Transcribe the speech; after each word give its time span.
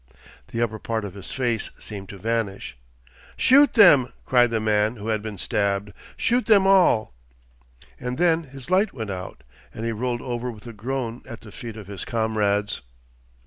The 0.47 0.63
upper 0.63 0.79
part 0.79 1.05
of 1.05 1.13
his 1.13 1.29
face 1.31 1.69
seemed 1.77 2.09
to 2.09 2.17
vanish. 2.17 2.75
'Shoot 3.37 3.75
them,' 3.75 4.11
cried 4.25 4.49
the 4.49 4.59
man 4.59 4.95
who 4.95 5.09
had 5.09 5.21
been 5.21 5.37
stabbed. 5.37 5.93
'Shoot 6.17 6.47
them 6.47 6.65
all!' 6.65 7.13
And 7.99 8.17
then 8.17 8.45
his 8.45 8.71
light 8.71 8.93
went 8.93 9.11
out, 9.11 9.43
and 9.71 9.85
he 9.85 9.91
rolled 9.91 10.23
over 10.23 10.49
with 10.49 10.65
a 10.65 10.73
groan 10.73 11.21
at 11.27 11.41
the 11.41 11.51
feet 11.51 11.77
of 11.77 11.85
his 11.85 12.03
comrades. 12.03 12.81